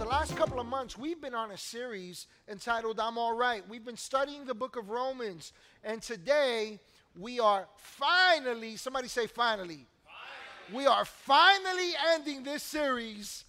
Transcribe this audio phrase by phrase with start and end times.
[0.00, 3.62] the last couple of months, we've been on a series entitled I'm All Right.
[3.68, 5.52] We've been studying the book of Romans,
[5.84, 6.80] and today
[7.18, 9.86] we are finally, somebody say finally.
[10.06, 10.84] finally.
[10.84, 13.44] We are finally ending this series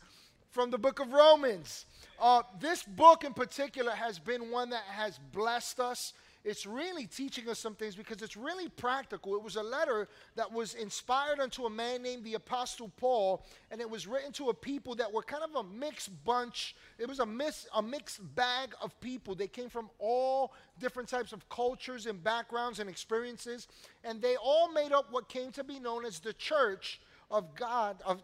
[0.50, 1.86] from the book of Romans.
[2.20, 6.12] Uh, this book in particular has been one that has blessed us
[6.44, 9.36] it's really teaching us some things because it's really practical.
[9.36, 13.80] It was a letter that was inspired unto a man named the Apostle Paul, and
[13.80, 16.76] it was written to a people that were kind of a mixed bunch.
[16.98, 19.36] It was a, mis- a mixed bag of people.
[19.36, 23.68] They came from all different types of cultures and backgrounds and experiences,
[24.04, 28.02] and they all made up what came to be known as the church of God,
[28.06, 28.22] of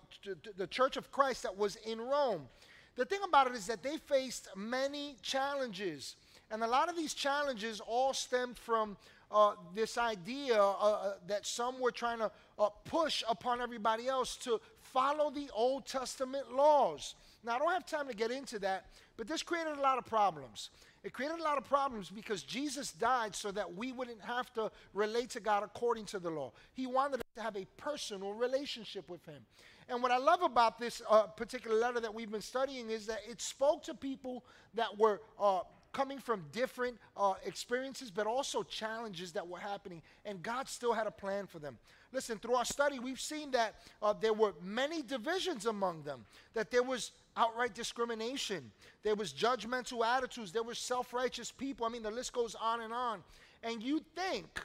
[0.58, 2.48] the church of Christ that was in Rome.
[2.96, 6.16] The thing about it is that they faced many challenges.
[6.52, 8.98] And a lot of these challenges all stemmed from
[9.32, 14.38] uh, this idea uh, uh, that some were trying to uh, push upon everybody else
[14.38, 17.16] to follow the Old Testament laws.
[17.44, 18.86] Now, I don't have time to get into that,
[19.18, 20.70] but this created a lot of problems.
[21.04, 24.72] It created a lot of problems because Jesus died so that we wouldn't have to
[24.94, 26.52] relate to God according to the law.
[26.74, 29.42] He wanted us to have a personal relationship with Him.
[29.90, 33.20] And what I love about this uh, particular letter that we've been studying is that
[33.30, 39.32] it spoke to people that were uh, coming from different uh, experiences, but also challenges
[39.34, 40.02] that were happening.
[40.26, 41.78] And God still had a plan for them.
[42.12, 46.72] Listen, through our study, we've seen that uh, there were many divisions among them, that
[46.72, 48.72] there was outright discrimination,
[49.04, 51.86] there was judgmental attitudes, there were self righteous people.
[51.86, 53.24] I mean, the list goes on and on.
[53.64, 54.60] And you think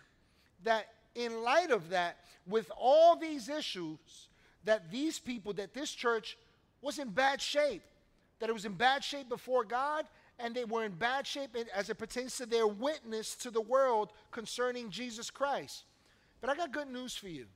[0.65, 4.29] that in light of that, with all these issues,
[4.65, 6.37] that these people, that this church
[6.81, 7.83] was in bad shape,
[8.39, 10.07] that it was in bad shape before God,
[10.43, 14.13] and they were in bad shape as it pertains to their witness to the world
[14.31, 15.85] concerning Jesus Christ.
[16.41, 17.47] But I got good news for you.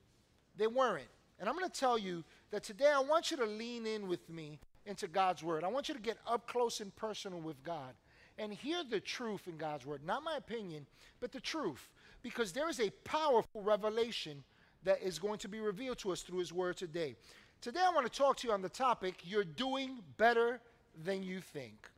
[0.57, 1.09] They weren't.
[1.39, 4.31] And I'm going to tell you that today I want you to lean in with
[4.31, 5.65] me into God's word.
[5.65, 7.95] I want you to get up close and personal with God
[8.39, 10.03] and hear the truth in God's word.
[10.07, 10.87] Not my opinion,
[11.21, 11.91] but the truth.
[12.23, 14.45] Because there is a powerful revelation
[14.85, 17.17] that is going to be revealed to us through his word today.
[17.61, 20.61] Today I want to talk to you on the topic you're doing better
[21.05, 21.91] than you think.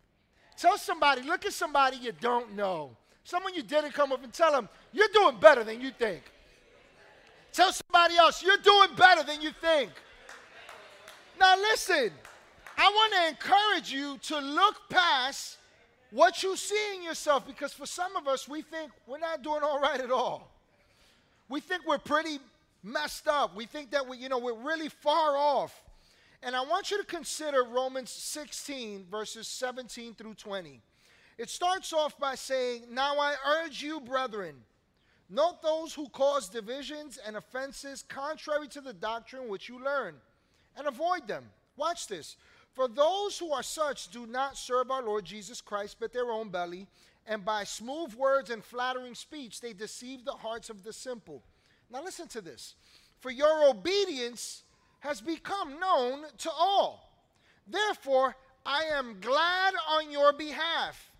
[0.59, 2.91] Tell somebody, look at somebody you don't know.
[3.23, 6.23] Someone you didn't come up and tell them, you're doing better than you think.
[7.53, 9.91] Tell somebody else, you're doing better than you think.
[11.39, 12.11] Now, listen,
[12.77, 15.59] I want to encourage you to look past
[16.11, 19.63] what you see in yourself because for some of us, we think we're not doing
[19.63, 20.51] all right at all.
[21.49, 22.41] We think we're pretty
[22.83, 23.55] messed up.
[23.55, 25.81] We think that we, you know, we're really far off.
[26.43, 30.81] And I want you to consider Romans 16, verses 17 through 20.
[31.37, 34.55] It starts off by saying, Now I urge you, brethren,
[35.29, 40.15] note those who cause divisions and offenses contrary to the doctrine which you learn,
[40.77, 41.45] and avoid them.
[41.77, 42.37] Watch this.
[42.73, 46.49] For those who are such do not serve our Lord Jesus Christ, but their own
[46.49, 46.87] belly,
[47.27, 51.43] and by smooth words and flattering speech they deceive the hearts of the simple.
[51.91, 52.75] Now listen to this.
[53.19, 54.63] For your obedience
[55.01, 57.13] has become known to all.
[57.67, 61.11] Therefore, I am glad on your behalf.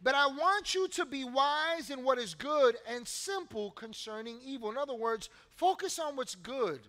[0.00, 4.70] But I want you to be wise in what is good and simple concerning evil.
[4.70, 6.80] In other words, focus on what's good.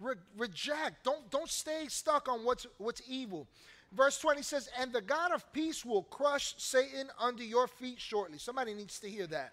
[0.00, 1.04] Re- reject.
[1.04, 3.46] Don't, don't stay stuck on what's, what's evil.
[3.92, 8.38] Verse 20 says, And the God of peace will crush Satan under your feet shortly.
[8.38, 9.52] Somebody needs to hear that.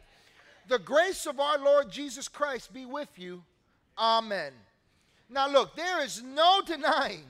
[0.67, 3.43] The grace of our Lord Jesus Christ be with you.
[3.97, 4.53] Amen.
[5.31, 7.23] Now, look, there is no denying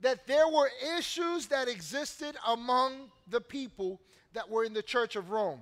[0.00, 4.00] that there were issues that existed among the people
[4.32, 5.60] that were in the church of Rome.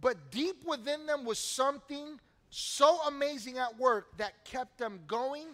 [0.00, 5.46] But deep within them was something so amazing at work that kept them going,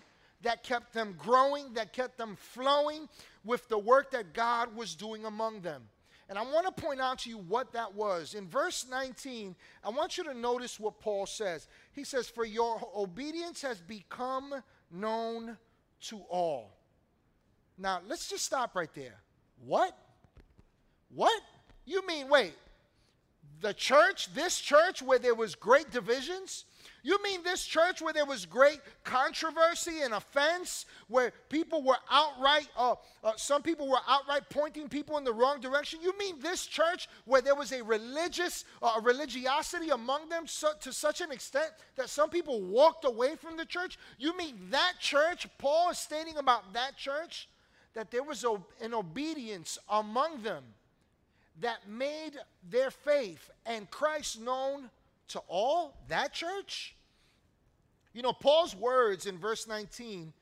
[0.43, 3.09] that kept them growing, that kept them flowing
[3.45, 5.83] with the work that God was doing among them.
[6.31, 8.35] And I want to point out to you what that was.
[8.35, 11.67] In verse 19, I want you to notice what Paul says.
[11.93, 14.55] He says, For your obedience has become
[14.91, 15.57] known
[16.03, 16.77] to all.
[17.79, 19.21] Now, let's just stop right there.
[19.65, 19.97] What?
[21.15, 21.43] What?
[21.85, 22.55] You mean, wait,
[23.61, 26.65] the church, this church where there was great divisions,
[27.03, 32.69] you mean this church where there was great controversy and offense, where people were outright,
[32.77, 32.95] uh,
[33.25, 36.01] uh, some people were outright pointing people in the wrong direction?
[36.03, 40.93] You mean this church where there was a religious, uh, religiosity among them so, to
[40.93, 43.99] such an extent that some people walked away from the church?
[44.19, 45.47] You mean that church?
[45.59, 47.49] Paul is stating about that church
[47.95, 48.45] that there was
[48.81, 50.63] an obedience among them
[51.61, 52.33] that made
[52.69, 54.91] their faith and Christ known
[55.31, 56.95] to all that church?
[58.13, 60.33] You know, Paul's words in verse 19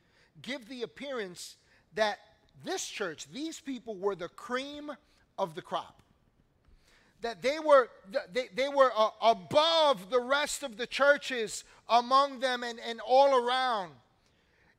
[0.40, 1.56] give the appearance
[1.94, 2.18] that
[2.64, 4.90] this church, these people were the cream
[5.38, 6.02] of the crop.
[7.20, 7.88] That they were,
[8.32, 13.34] they, they were uh, above the rest of the churches among them and, and all
[13.34, 13.92] around.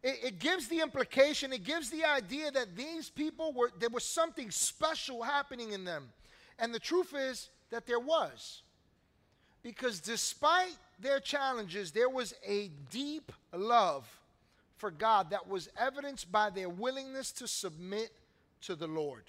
[0.01, 4.05] It, it gives the implication, it gives the idea that these people were, there was
[4.05, 6.09] something special happening in them.
[6.57, 8.61] And the truth is that there was.
[9.63, 14.07] Because despite their challenges, there was a deep love
[14.77, 18.11] for God that was evidenced by their willingness to submit
[18.61, 19.23] to the Lord.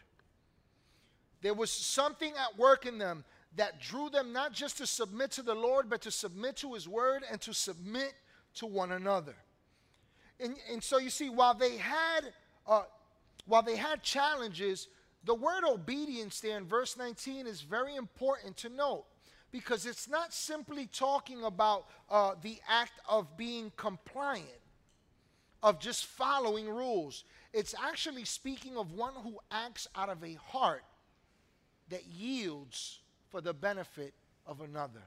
[1.43, 3.25] There was something at work in them
[3.57, 6.89] that drew them not just to submit to the Lord, but to submit to His
[6.89, 8.15] Word and to submit
[8.55, 9.35] to one another.
[10.39, 12.33] And, and so you see, while they had
[12.67, 12.83] uh,
[13.47, 14.89] while they had challenges,
[15.25, 19.05] the word obedience there in verse 19 is very important to note
[19.53, 24.47] because it's not simply talking about uh, the act of being compliant,
[25.63, 27.25] of just following rules.
[27.53, 30.85] It's actually speaking of one who acts out of a heart
[31.89, 34.15] that yields for the benefit
[34.47, 35.03] of another.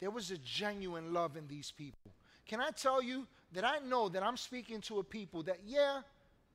[0.00, 2.12] There was a genuine love in these people.
[2.46, 6.00] Can I tell you that I know that I'm speaking to a people that, yeah,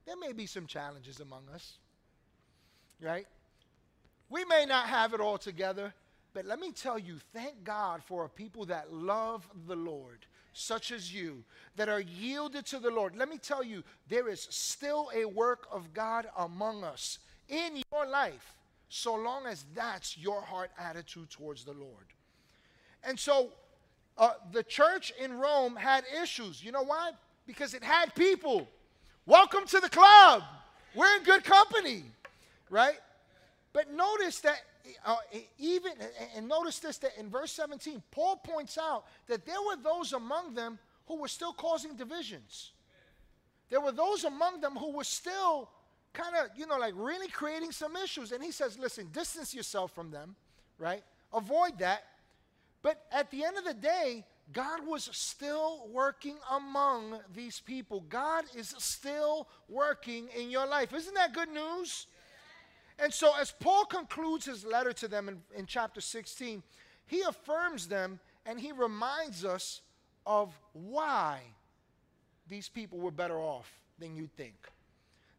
[0.06, 1.77] there may be some challenges among us,
[3.01, 3.25] right?
[4.30, 5.94] We may not have it all together,
[6.34, 10.92] but let me tell you, thank God for a people that love the Lord, such
[10.92, 11.44] as you,
[11.76, 13.16] that are yielded to the Lord.
[13.16, 18.06] Let me tell you, there is still a work of God among us in your
[18.06, 18.56] life,
[18.90, 22.06] so long as that's your heart attitude towards the Lord.
[23.04, 23.50] And so,
[24.18, 26.64] uh, the church in Rome had issues.
[26.64, 27.12] You know why?
[27.48, 28.68] Because it had people.
[29.26, 30.44] Welcome to the club.
[30.94, 32.04] We're in good company,
[32.70, 32.98] right?
[33.74, 34.60] But notice that
[35.06, 35.16] uh,
[35.58, 35.94] even,
[36.36, 40.54] and notice this that in verse 17, Paul points out that there were those among
[40.54, 42.72] them who were still causing divisions.
[43.70, 45.70] There were those among them who were still
[46.14, 48.31] kind of, you know, like really creating some issues.
[48.31, 50.36] And he says, listen, distance yourself from them,
[50.78, 51.04] right?
[51.34, 52.04] Avoid that.
[52.81, 58.04] But at the end of the day, God was still working among these people.
[58.10, 60.94] God is still working in your life.
[60.94, 62.08] Isn't that good news?
[63.01, 66.63] And so, as Paul concludes his letter to them in, in chapter 16,
[67.06, 69.81] he affirms them and he reminds us
[70.25, 71.40] of why
[72.48, 74.56] these people were better off than you think.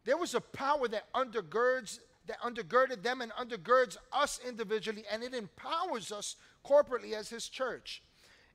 [0.05, 5.33] There was a power that undergirds that undergirded them and undergirds us individually, and it
[5.33, 8.03] empowers us corporately as his church.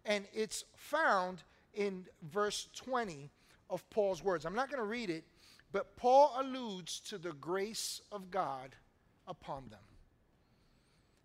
[0.05, 1.43] And it's found
[1.75, 3.29] in verse 20
[3.69, 4.45] of Paul's words.
[4.45, 5.25] I'm not going to read it,
[5.73, 8.77] but Paul alludes to the grace of God
[9.27, 9.81] upon them.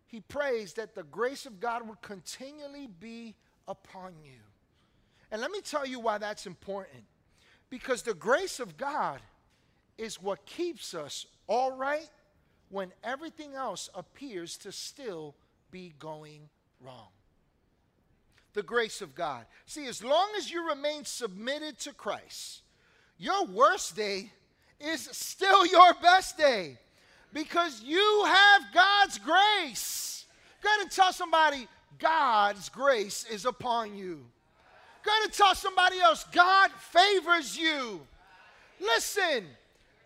[0.06, 3.34] He prays that the grace of God would continually be
[3.66, 4.38] upon you.
[5.30, 7.04] And let me tell you why that's important.
[7.70, 9.20] Because the grace of God
[9.96, 12.10] is what keeps us all right
[12.68, 15.34] when everything else appears to still
[15.70, 16.48] be going
[16.80, 17.08] wrong.
[18.52, 19.46] The grace of God.
[19.64, 22.60] See, as long as you remain submitted to Christ,
[23.16, 24.30] your worst day
[24.78, 26.78] is still your best day
[27.32, 30.26] because you have God's grace.
[30.62, 31.66] Go ahead and tell somebody,
[31.98, 34.20] God's grace is upon you.
[35.04, 38.00] Go ahead and tell somebody else, God favors you.
[38.80, 39.44] Listen,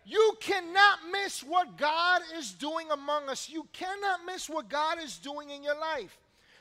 [0.05, 3.49] you cannot miss what God is doing among us.
[3.49, 6.17] You cannot miss what God is doing in your life.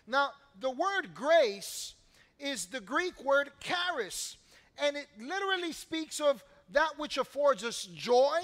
[0.07, 1.95] Now, the word grace
[2.39, 4.37] is the Greek word charis,
[4.79, 8.41] and it literally speaks of that which affords us joy,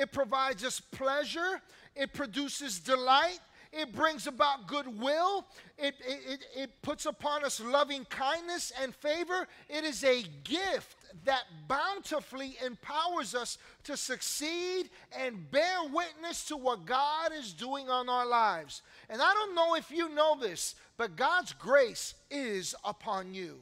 [0.00, 1.60] it provides us pleasure,
[1.94, 3.40] it produces delight,
[3.72, 5.46] it brings about goodwill,
[5.78, 9.46] it, it, it, puts upon us loving kindness and favor.
[9.68, 16.84] It is a gift that bountifully empowers us to succeed and bear witness to what
[16.84, 18.82] God is doing on our lives.
[19.08, 23.58] And I don't know if you know this, but God's grace is upon you.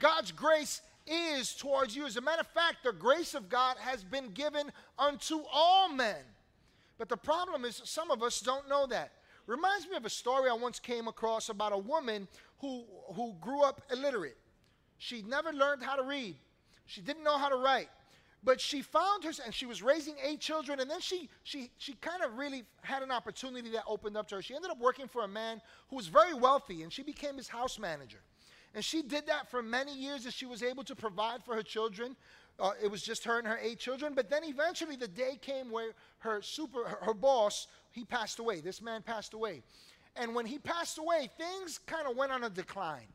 [0.00, 2.06] God's grace is towards you.
[2.06, 6.22] As a matter of fact, the grace of God has been given unto all men.
[6.98, 9.12] But the problem is, some of us don't know that.
[9.46, 12.84] Reminds me of a story I once came across about a woman who,
[13.14, 14.38] who grew up illiterate.
[14.98, 16.36] She never learned how to read.
[16.86, 17.88] She didn't know how to write.
[18.42, 21.94] But she found her, and she was raising eight children, and then she, she, she
[21.94, 24.42] kind of really had an opportunity that opened up to her.
[24.42, 27.48] She ended up working for a man who was very wealthy, and she became his
[27.48, 28.20] house manager.
[28.74, 31.62] And she did that for many years as she was able to provide for her
[31.62, 32.16] children.
[32.58, 34.14] Uh, it was just her and her eight children.
[34.14, 38.60] But then eventually the day came where her super, her, her boss, he passed away.
[38.60, 39.62] This man passed away.
[40.16, 43.06] And when he passed away, things kind of went on a decline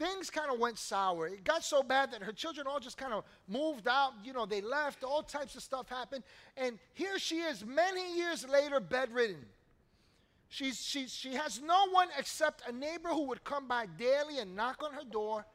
[0.00, 1.26] things kind of went sour.
[1.26, 4.12] It got so bad that her children all just kind of moved out.
[4.24, 6.24] You know, they left, all types of stuff happened.
[6.56, 9.44] And here she is, many years later, bedridden.
[10.50, 14.56] She's, she's, she has no one except a neighbor who would come by daily and
[14.56, 15.46] knock on her door.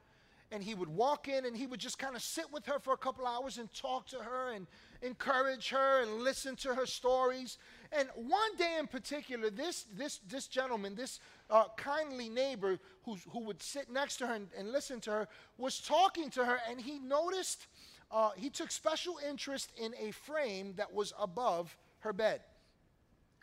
[0.52, 2.94] And he would walk in and he would just kind of sit with her for
[2.94, 4.68] a couple hours and talk to her and
[5.02, 7.58] encourage her and listen to her stories.
[7.92, 13.40] And one day in particular, this, this, this gentleman, this uh, kindly neighbor who, who
[13.42, 16.80] would sit next to her and, and, listen to her, was talking to her, and
[16.80, 17.68] he noticed,
[18.12, 22.40] uh, he took special interest in a frame that was above her bed.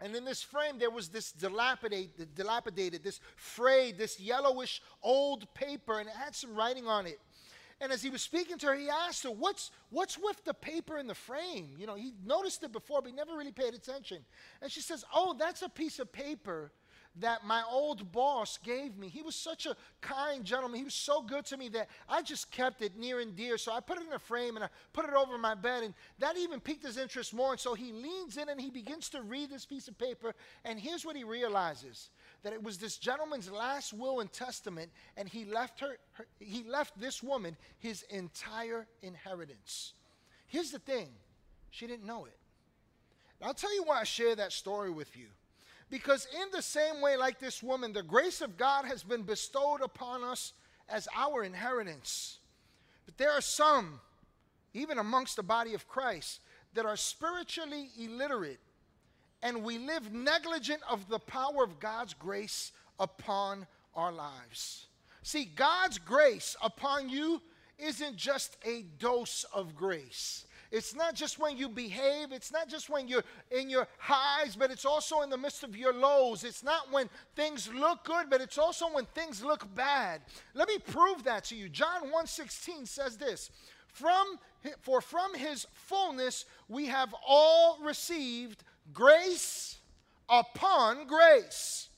[0.03, 6.01] And in this frame, there was this dilapidated, dilapidated, this frayed, this yellowish old paper,
[6.01, 7.21] and it had some writing on it.
[7.81, 10.99] And as he was speaking to her, he asked her, what's, what's with the paper
[10.99, 11.71] in the frame?
[11.79, 14.19] You know, he noticed it before, but he never really paid attention.
[14.61, 16.73] And she says, Oh, that's a piece of paper
[17.21, 19.09] that my old boss gave me.
[19.09, 20.79] He was such a kind gentleman.
[20.79, 23.59] He was so good to me that I just kept it near and dear.
[23.59, 25.83] So I put it in a frame and I put it over my bed.
[25.83, 27.51] And that even piqued his interest more.
[27.51, 30.35] And so he leans in and he begins to read this piece of paper.
[30.65, 32.11] And here's what he realizes
[32.43, 36.65] that it was this gentleman's last will and testament, and he left her, her he
[36.65, 39.93] left this woman his entire inheritance.
[40.49, 41.09] Here's the thing,
[41.71, 42.37] she didn't know it.
[43.41, 45.27] And I'll tell you why I share that story with you.
[45.93, 49.83] Because in the same way, like this woman, the grace of God has been bestowed
[49.83, 50.55] upon us
[50.89, 52.39] as our inheritance.
[53.05, 54.01] But there are some,
[54.73, 56.41] even amongst the body of Christ,
[56.73, 58.59] that are spiritually illiterate
[59.43, 64.87] and we live negligent of the power of God's grace upon our lives.
[65.23, 67.43] See, God's grace upon you
[67.79, 70.47] isn't just a dose of grace.
[70.73, 74.71] It's not just when you behave, it's not just when you're in your highs, but
[74.71, 76.43] it's also in the midst of your lows.
[76.43, 80.23] It's not when things look good, but it's also when things look bad.
[80.55, 81.69] Let me prove that to you.
[81.69, 83.51] John 1:16 says this,
[83.87, 84.41] "From
[84.81, 89.77] for from his fullness we have all received grace
[90.29, 91.89] upon grace.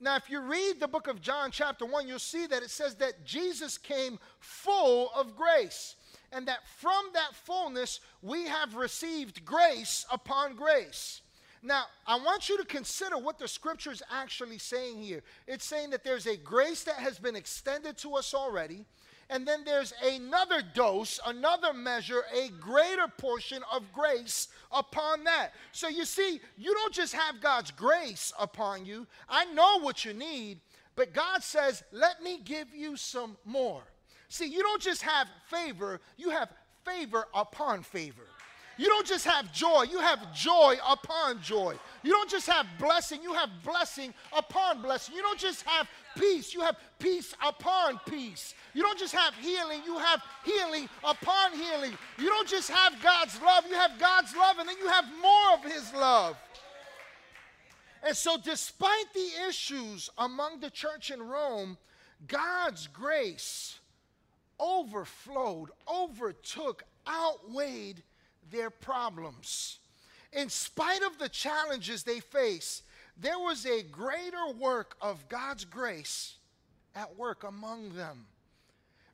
[0.00, 2.94] Now, if you read the book of John, chapter 1, you'll see that it says
[2.96, 5.94] that Jesus came full of grace,
[6.32, 11.22] and that from that fullness we have received grace upon grace.
[11.62, 15.22] Now, I want you to consider what the scripture is actually saying here.
[15.46, 18.86] It's saying that there's a grace that has been extended to us already,
[19.28, 25.50] and then there's another dose, another measure, a greater portion of grace upon that.
[25.72, 29.06] So you see, you don't just have God's grace upon you.
[29.28, 30.60] I know what you need,
[30.96, 33.82] but God says, let me give you some more.
[34.30, 36.50] See, you don't just have favor, you have
[36.84, 38.22] favor upon favor.
[38.78, 41.74] You don't just have joy, you have joy upon joy.
[42.04, 45.16] You don't just have blessing, you have blessing upon blessing.
[45.16, 48.54] You don't just have peace, you have peace upon peace.
[48.72, 51.98] You don't just have healing, you have healing upon healing.
[52.16, 55.54] You don't just have God's love, you have God's love, and then you have more
[55.54, 56.36] of His love.
[58.04, 61.76] And so, despite the issues among the church in Rome,
[62.28, 63.79] God's grace
[64.60, 68.02] overflowed, overtook, outweighed
[68.50, 69.78] their problems.
[70.32, 72.82] In spite of the challenges they face,
[73.16, 76.34] there was a greater work of God's grace
[76.94, 78.26] at work among them.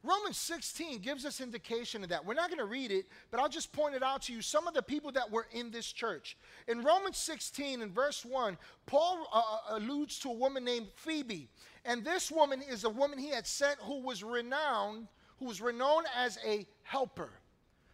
[0.07, 2.25] Romans 16 gives us indication of that.
[2.25, 4.41] We're not going to read it, but I'll just point it out to you.
[4.41, 6.37] Some of the people that were in this church.
[6.69, 11.49] In Romans 16, in verse 1, Paul uh, uh alludes to a woman named Phoebe.
[11.85, 15.09] And this woman is a woman he had sent who was renowned,
[15.39, 17.31] who was renowned as a helper.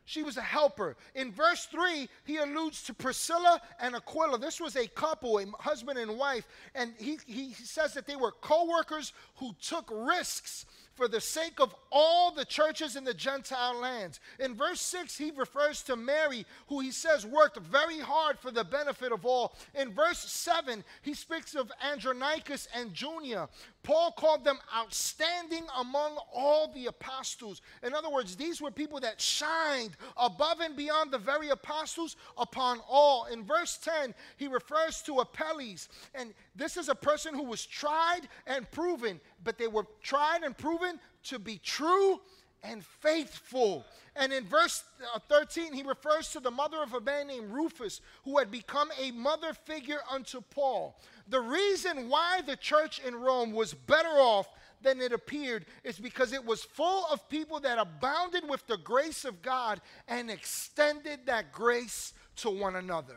[0.05, 0.97] She was a helper.
[1.15, 4.39] In verse 3, he alludes to Priscilla and Aquila.
[4.39, 8.33] This was a couple, a husband and wife, and he, he says that they were
[8.33, 13.79] co workers who took risks for the sake of all the churches in the Gentile
[13.79, 14.21] lands.
[14.39, 18.65] In verse 6, he refers to Mary, who he says worked very hard for the
[18.65, 19.57] benefit of all.
[19.75, 23.49] In verse 7, he speaks of Andronicus and Junia.
[23.83, 27.63] Paul called them outstanding among all the apostles.
[27.83, 32.81] In other words, these were people that shined above and beyond the very apostles upon
[32.89, 33.27] all.
[33.27, 38.29] In verse 10, he refers to Apelles, and this is a person who was tried
[38.47, 42.21] and proven, but they were tried and proven to be true
[42.63, 43.85] and faithful.
[44.15, 48.01] And in verse uh, 13, he refers to the mother of a man named Rufus,
[48.25, 50.99] who had become a mother figure unto Paul.
[51.29, 54.49] The reason why the church in Rome was better off
[54.83, 59.25] than it appeared is because it was full of people that abounded with the grace
[59.25, 63.17] of God and extended that grace to one another.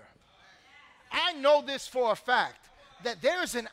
[1.12, 2.70] I know this for a fact
[3.04, 3.68] that there's an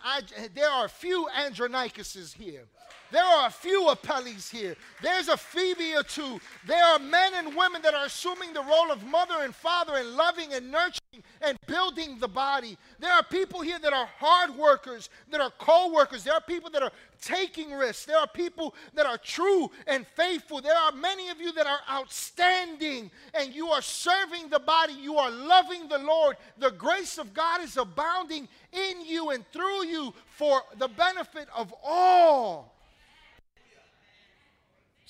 [0.54, 2.64] there are a few Andronicuses here.
[3.12, 4.74] There are a few Apelles here.
[5.02, 6.40] There's a Phoebe or two.
[6.66, 10.16] There are men and women that are assuming the role of mother and father and
[10.16, 12.78] loving and nurturing and building the body.
[12.98, 16.24] There are people here that are hard workers, that are co workers.
[16.24, 18.06] There are people that are taking risks.
[18.06, 20.62] There are people that are true and faithful.
[20.62, 24.94] There are many of you that are outstanding and you are serving the body.
[24.94, 26.38] You are loving the Lord.
[26.56, 31.74] The grace of God is abounding in you and through you for the benefit of
[31.84, 32.71] all.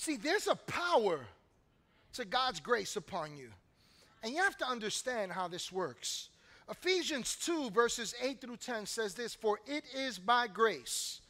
[0.03, 1.21] See, there's a power
[2.15, 3.51] to God's grace upon you.
[4.25, 6.29] And you have to understand how this works.
[6.69, 11.21] Ephesians 2, verses 8 through 10 says this For it is by grace,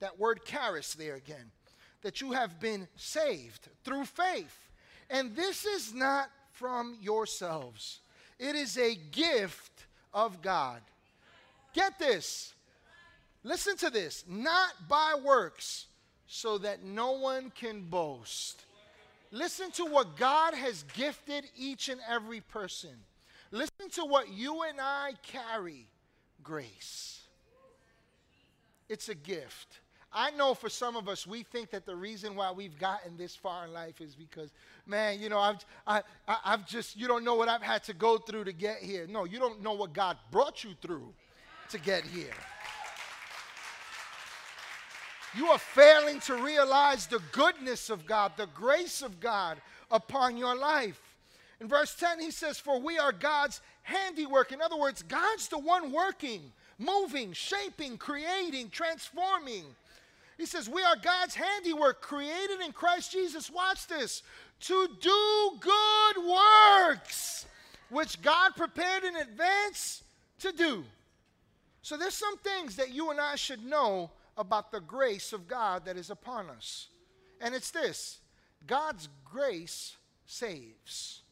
[0.00, 1.50] that word charis there again,
[2.00, 4.70] that you have been saved through faith.
[5.10, 8.00] And this is not from yourselves,
[8.38, 9.84] it is a gift
[10.14, 10.80] of God.
[11.74, 12.54] Get this.
[13.44, 14.24] Listen to this.
[14.26, 15.84] Not by works
[16.26, 18.64] so that no one can boast.
[19.30, 22.90] Listen to what God has gifted each and every person.
[23.50, 25.86] Listen to what you and I carry
[26.42, 27.20] grace.
[28.88, 29.80] It's a gift.
[30.12, 33.34] I know for some of us, we think that the reason why we've gotten this
[33.34, 34.50] far in life is because,
[34.86, 37.94] man, you know, I've, I, I, I've just, you don't know what I've had to
[37.94, 39.06] go through to get here.
[39.06, 41.14] No, you don't know what God brought you through
[41.70, 42.34] to get here.
[45.34, 49.58] You are failing to realize the goodness of God, the grace of God
[49.90, 51.00] upon your life.
[51.60, 54.52] In verse 10, he says, For we are God's handiwork.
[54.52, 59.64] In other words, God's the one working, moving, shaping, creating, transforming.
[60.36, 63.50] He says, We are God's handiwork, created in Christ Jesus.
[63.50, 64.22] Watch this
[64.60, 67.46] to do good works,
[67.88, 70.02] which God prepared in advance
[70.40, 70.84] to do.
[71.82, 75.84] So there's some things that you and I should know about the grace of God
[75.84, 76.88] that is upon us.
[77.40, 78.20] And it's this
[78.66, 79.96] God's grace
[80.26, 81.22] saves.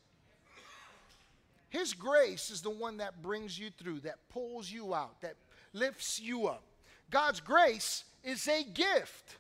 [1.69, 5.37] His grace is the one that brings you through, that pulls you out, that
[5.73, 6.65] lifts you up.
[7.11, 9.37] God's grace is a gift.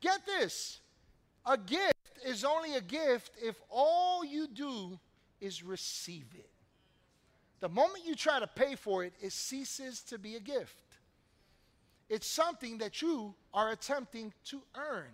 [0.00, 0.80] Get this
[1.44, 1.94] a gift
[2.26, 4.98] is only a gift if all you do
[5.40, 6.50] is receive it.
[7.60, 10.74] The moment you try to pay for it, it ceases to be a gift.
[12.08, 15.10] It's something that you are attempting to earn.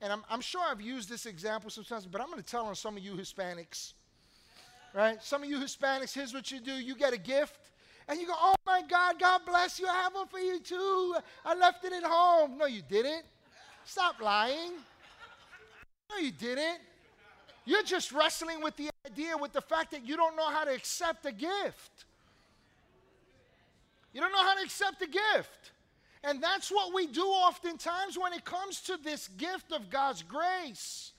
[0.00, 2.74] And I'm, I'm sure I've used this example sometimes, but I'm going to tell on
[2.74, 3.94] some of you Hispanics.
[4.94, 5.22] Right?
[5.22, 7.70] Some of you Hispanics, here's what you do you get a gift,
[8.08, 9.86] and you go, Oh my God, God bless you.
[9.86, 11.16] I have one for you too.
[11.44, 12.56] I left it at home.
[12.56, 13.24] No, you didn't.
[13.84, 14.72] Stop lying.
[16.10, 16.78] No, you didn't.
[17.64, 20.72] You're just wrestling with the idea, with the fact that you don't know how to
[20.72, 22.06] accept a gift.
[24.18, 25.70] You don't know how to accept a gift.
[26.24, 31.12] And that's what we do oftentimes when it comes to this gift of God's grace.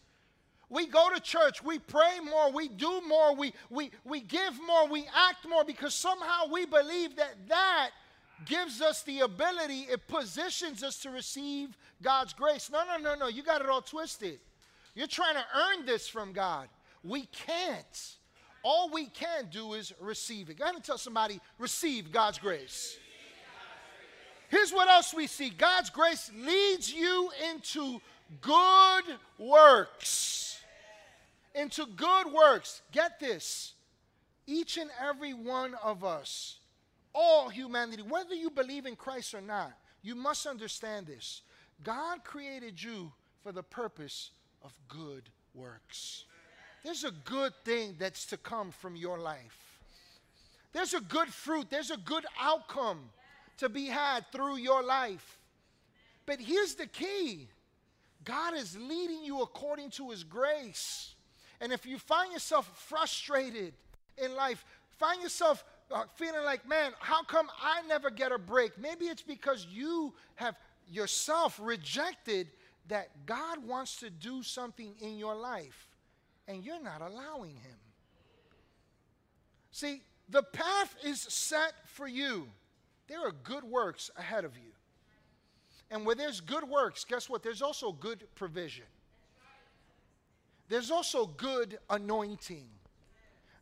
[0.68, 4.86] We go to church, we pray more, we do more, we, we, we give more,
[4.90, 7.92] we act more because somehow we believe that that
[8.46, 12.70] gives us the ability, it positions us to receive God's grace.
[12.70, 14.42] No, no, no, no, you got it all twisted.
[14.94, 16.68] You're trying to earn this from God.
[17.06, 18.18] We can't.
[18.64, 20.58] All we can do is receive it.
[20.58, 22.98] Go ahead and tell somebody, receive God's grace.
[24.50, 28.02] Here's what else we see God's grace leads you into
[28.42, 29.04] good
[29.38, 30.60] works.
[31.56, 32.82] Into good works.
[32.92, 33.74] Get this.
[34.48, 36.58] Each and every one of us,
[37.14, 41.42] all humanity, whether you believe in Christ or not, you must understand this.
[41.84, 43.12] God created you
[43.44, 44.32] for the purpose
[44.64, 46.26] of good works.
[46.84, 49.80] There's a good thing that's to come from your life.
[50.72, 53.10] There's a good fruit, there's a good outcome
[53.58, 55.40] to be had through your life.
[56.26, 57.48] But here's the key
[58.24, 61.16] God is leading you according to His grace.
[61.62, 63.74] And if you find yourself frustrated
[64.18, 64.64] in life,
[64.98, 68.78] find yourself uh, feeling like, man, how come I never get a break?
[68.78, 70.56] Maybe it's because you have
[70.90, 72.48] yourself rejected
[72.88, 75.89] that God wants to do something in your life
[76.50, 77.78] and you're not allowing Him.
[79.72, 82.50] See, the path is set for you.
[83.08, 84.72] There are good works ahead of you.
[85.92, 87.44] And where there's good works, guess what?
[87.44, 88.86] There's also good provision.
[90.68, 92.68] There's also good anointing.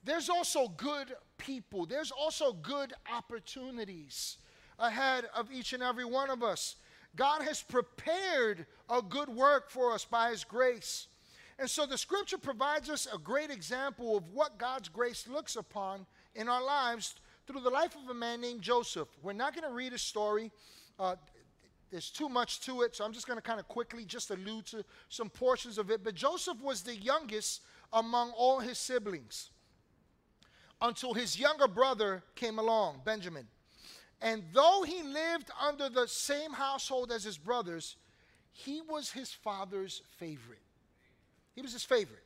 [0.03, 1.85] There's also good people.
[1.85, 4.37] There's also good opportunities
[4.79, 6.75] ahead of each and every one of us.
[7.15, 11.07] God has prepared a good work for us by His grace.
[11.59, 16.05] And so the scripture provides us a great example of what God's grace looks upon
[16.35, 17.15] in our lives
[17.47, 19.07] through the life of a man named Joseph.
[19.23, 20.51] We're not going to read his story.
[20.99, 21.15] Uh,
[21.89, 24.65] there's too much to it, so I'm just going to kind of quickly just allude
[24.67, 26.03] to some portions of it.
[26.03, 27.61] But Joseph was the youngest
[27.93, 29.49] among all his siblings
[30.81, 33.47] until his younger brother came along, Benjamin.
[34.21, 37.95] And though he lived under the same household as his brothers,
[38.51, 40.66] he was his father's favorite.
[41.57, 42.21] He was his favorite.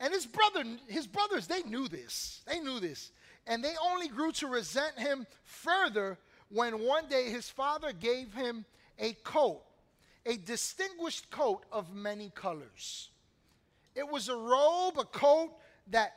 [0.00, 2.40] And his brother, his brothers, they knew this.
[2.46, 3.12] They knew this.
[3.46, 6.16] And they only grew to resent him further
[6.48, 8.64] when one day his father gave him
[8.98, 9.60] a coat,
[10.24, 13.10] a distinguished coat of many colors.
[13.94, 15.50] It was a robe, a coat
[15.90, 16.14] that,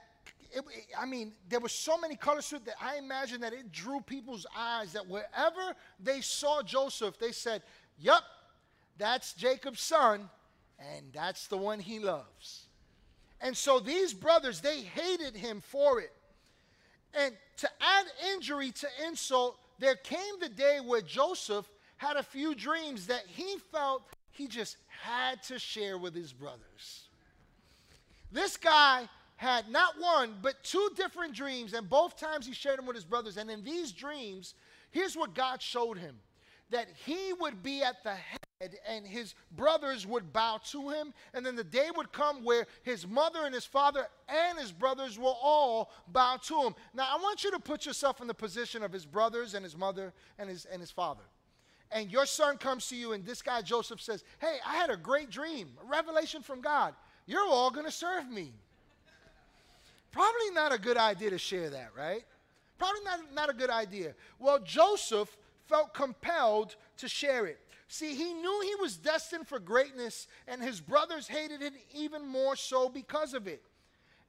[0.54, 0.64] it,
[0.98, 4.00] I mean, there were so many colors to it that I imagine that it drew
[4.00, 7.62] people's eyes that wherever they saw Joseph, they said,
[8.00, 8.22] Yep,
[8.98, 10.30] that's Jacob's son,
[10.96, 12.66] and that's the one he loves.
[13.40, 16.12] And so these brothers, they hated him for it.
[17.14, 21.68] And to add injury to insult, there came the day where Joseph
[21.98, 27.08] had a few dreams that he felt he just had to share with his brothers.
[28.32, 32.86] This guy had not one, but two different dreams, and both times he shared them
[32.86, 33.38] with his brothers.
[33.38, 34.54] And in these dreams,
[34.92, 36.16] here's what God showed him
[36.70, 38.40] that he would be at the head
[38.88, 41.14] and his brothers would bow to him.
[41.34, 45.18] And then the day would come where his mother and his father and his brothers
[45.18, 46.76] will all bow to him.
[46.94, 49.78] Now, I want you to put yourself in the position of his brothers and his
[49.78, 51.24] mother and his, and his father.
[51.92, 54.98] And your son comes to you, and this guy Joseph says, Hey, I had a
[54.98, 56.94] great dream, a revelation from God.
[57.26, 58.54] You're all going to serve me.
[60.12, 62.24] Probably not a good idea to share that, right?
[62.78, 64.16] Probably not, not a good idea.
[64.40, 67.60] Well, Joseph felt compelled to share it.
[67.94, 72.56] See, he knew he was destined for greatness, and his brothers hated it even more
[72.56, 73.62] so because of it.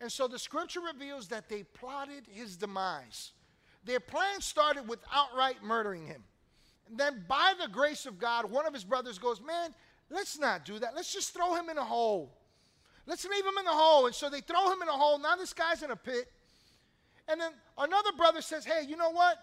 [0.01, 3.31] And so the scripture reveals that they plotted his demise.
[3.85, 6.25] Their plan started with outright murdering him.
[6.91, 9.73] And then, by the grace of God, one of his brothers goes, Man,
[10.11, 10.97] let's not do that.
[10.97, 12.37] Let's just throw him in a hole.
[13.07, 14.07] Let's leave him in the hole.
[14.07, 15.21] And so they throw him in a hole.
[15.21, 16.27] Now this guy's in a pit.
[17.29, 19.37] And then another brother says, Hey, you know what?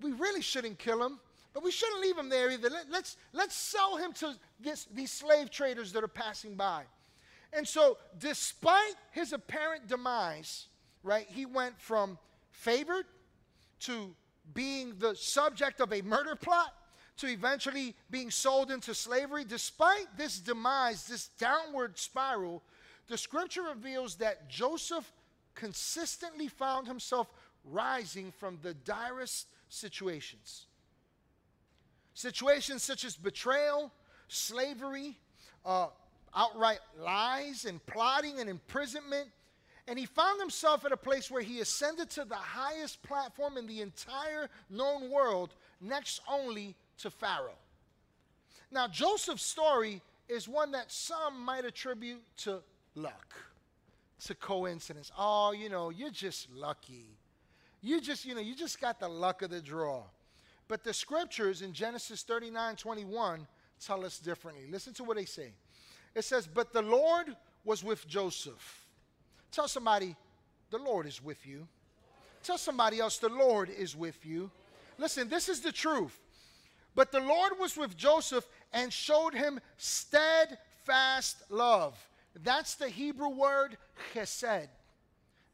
[0.00, 1.20] We really shouldn't kill him.
[1.52, 2.70] But we shouldn't leave him there either.
[2.70, 6.84] Let, us let's, let's sell him to this, these slave traders that are passing by.
[7.52, 10.66] And so, despite his apparent demise,
[11.02, 12.18] right, he went from
[12.52, 13.06] favored
[13.80, 14.14] to
[14.54, 16.72] being the subject of a murder plot
[17.16, 19.44] to eventually being sold into slavery.
[19.44, 22.62] Despite this demise, this downward spiral,
[23.08, 25.12] the scripture reveals that Joseph
[25.54, 27.28] consistently found himself
[27.64, 30.66] rising from the direst situations.
[32.20, 33.90] Situations such as betrayal,
[34.28, 35.16] slavery,
[35.64, 35.86] uh,
[36.36, 39.26] outright lies, and plotting and imprisonment.
[39.88, 43.66] And he found himself at a place where he ascended to the highest platform in
[43.66, 47.56] the entire known world, next only to Pharaoh.
[48.70, 52.60] Now, Joseph's story is one that some might attribute to
[52.96, 53.34] luck,
[54.26, 55.10] to coincidence.
[55.16, 57.16] Oh, you know, you're just lucky.
[57.80, 60.02] You just, you know, you just got the luck of the draw.
[60.70, 63.48] But the scriptures in Genesis 39 21
[63.84, 64.66] tell us differently.
[64.70, 65.52] Listen to what they say.
[66.14, 67.26] It says, But the Lord
[67.64, 68.86] was with Joseph.
[69.50, 70.14] Tell somebody,
[70.70, 71.66] the Lord is with you.
[72.44, 74.48] Tell somebody else, the Lord is with you.
[74.96, 76.16] Listen, this is the truth.
[76.94, 81.98] But the Lord was with Joseph and showed him steadfast love.
[82.44, 83.76] That's the Hebrew word
[84.14, 84.68] chesed.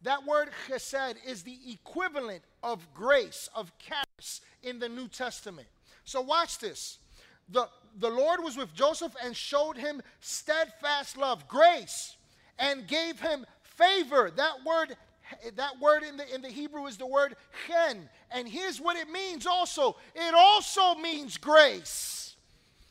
[0.02, 5.66] That word chesed is the equivalent of grace, of charis in the New Testament.
[6.05, 6.98] So watch this.
[7.48, 12.16] The, the Lord was with Joseph and showed him steadfast love, grace,
[12.59, 14.31] and gave him favor.
[14.35, 14.96] That word
[15.57, 17.35] that word in the in the Hebrew is the word
[17.66, 18.09] chen.
[18.31, 19.96] And here's what it means also.
[20.14, 22.16] It also means grace.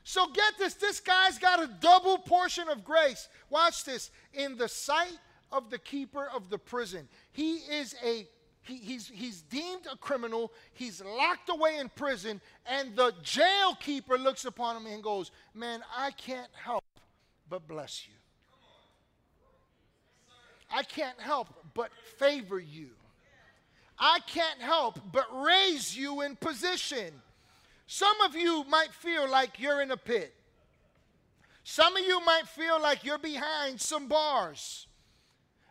[0.03, 3.27] So get this, this guy's got a double portion of grace.
[3.49, 4.11] Watch this.
[4.33, 5.17] In the sight
[5.51, 7.07] of the keeper of the prison.
[7.31, 8.27] He is a
[8.65, 14.17] he, he's, he's deemed a criminal, he's locked away in prison, and the jail keeper
[14.17, 16.83] looks upon him and goes, Man, I can't help
[17.47, 18.13] but bless you.
[20.71, 22.89] I can't help but favor you.
[23.99, 27.13] I can't help but raise you in position.
[27.85, 30.33] Some of you might feel like you're in a pit.
[31.63, 34.87] Some of you might feel like you're behind some bars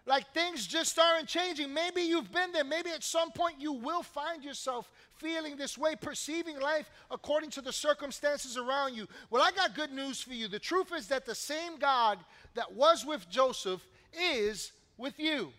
[0.06, 1.72] like things just aren't changing.
[1.72, 2.64] Maybe you've been there.
[2.64, 7.62] Maybe at some point you will find yourself feeling this way, perceiving life according to
[7.62, 9.08] the circumstances around you.
[9.30, 10.48] Well, I got good news for you.
[10.48, 12.18] The truth is that the same God
[12.54, 13.80] that was with Joseph
[14.12, 15.52] is with you.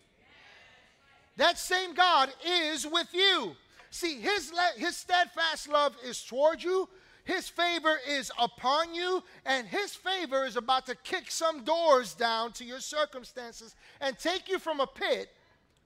[1.38, 3.56] That same God is with you.
[3.90, 6.88] See, his, his steadfast love is toward you.
[7.26, 12.52] His favor is upon you, and His favor is about to kick some doors down
[12.54, 15.30] to your circumstances and take you from a pit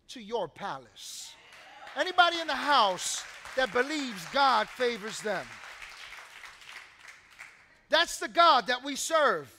[0.09, 1.33] to your palace.
[1.97, 3.23] Anybody in the house
[3.55, 5.45] that believes God favors them?
[7.87, 9.49] That's the God that we serve.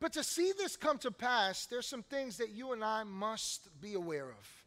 [0.00, 3.68] But to see this come to pass, there's some things that you and I must
[3.80, 4.64] be aware of.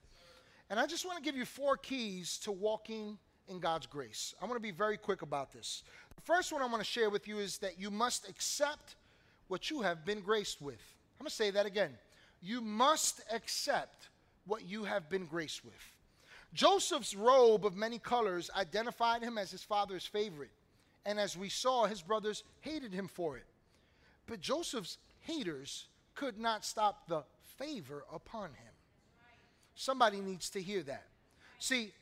[0.70, 3.18] And I just want to give you four keys to walking
[3.52, 4.34] in God's grace.
[4.42, 5.84] I want to be very quick about this.
[6.16, 8.96] The first one I want to share with you is that you must accept
[9.48, 10.82] what you have been graced with.
[11.20, 11.92] I'm going to say that again.
[12.42, 14.10] You must accept
[14.46, 15.74] what you have been graced with.
[16.54, 20.50] Joseph's robe of many colors identified him as his father's favorite.
[21.06, 23.46] And as we saw, his brothers hated him for it.
[24.28, 27.24] But Joseph's haters could not stop the
[27.58, 28.74] favor upon him.
[29.76, 31.06] Somebody needs to hear that.
[31.60, 31.94] See,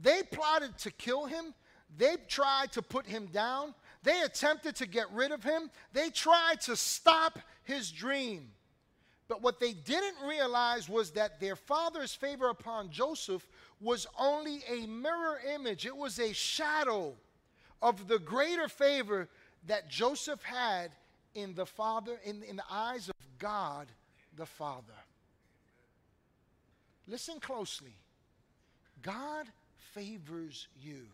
[0.00, 1.54] they plotted to kill him,
[1.96, 6.60] they tried to put him down, they attempted to get rid of him, they tried
[6.62, 8.50] to stop his dream.
[9.28, 13.46] But what they didn't realize was that their father's favor upon Joseph
[13.80, 17.14] was only a mirror image, it was a shadow
[17.82, 19.28] of the greater favor
[19.66, 20.92] that Joseph had
[21.34, 23.88] in the Father, in, in the eyes of God
[24.36, 24.94] the Father.
[27.06, 27.94] Listen closely.
[29.02, 29.46] God
[29.94, 31.06] favors you.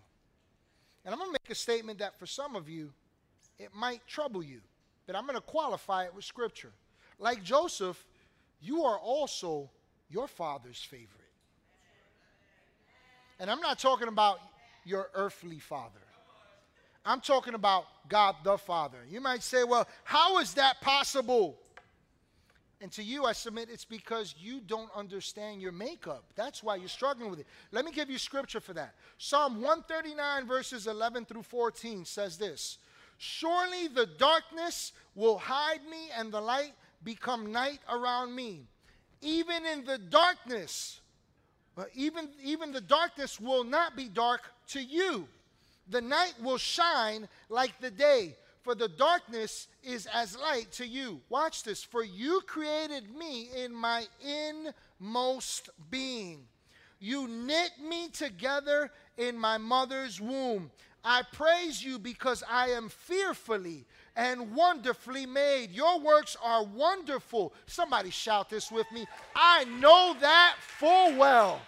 [1.05, 2.93] And I'm going to make a statement that for some of you,
[3.59, 4.61] it might trouble you,
[5.07, 6.73] but I'm going to qualify it with Scripture.
[7.19, 8.03] Like Joseph,
[8.61, 9.71] you are also
[10.09, 11.09] your father's favorite.
[13.39, 14.39] And I'm not talking about
[14.85, 16.01] your earthly father.
[17.05, 18.99] I'm talking about God the Father.
[19.11, 21.57] You might say, well, how is that possible?
[22.85, 26.23] And to you, I submit it's because you don't understand your makeup.
[26.37, 27.47] That's why you're struggling with it.
[27.73, 28.95] Let me give you scripture for that.
[29.17, 32.77] Psalm 139, verses 11 through 14 says this
[33.17, 38.67] Surely the darkness will hide me, and the light become night around me.
[39.23, 41.01] Even in the darkness,
[41.95, 45.27] even, even the darkness will not be dark to you.
[45.89, 51.21] The night will shine like the day for the darkness is as light to you.
[51.29, 51.85] Watch this.
[51.85, 54.07] For you created me in my
[54.99, 56.47] inmost being.
[56.99, 60.71] You knit me together in my mother's womb.
[61.05, 63.85] I praise you because I am fearfully
[64.17, 65.71] and wonderfully made.
[65.71, 67.53] Your works are wonderful.
[67.67, 69.07] Somebody shout this with me.
[69.37, 71.61] I know that full well.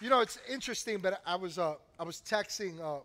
[0.00, 3.00] You know, it's interesting, but I was uh, I was texting uh,